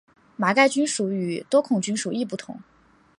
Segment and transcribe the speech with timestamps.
[0.35, 2.59] 麻盖菌属与多孔菌属亦不同。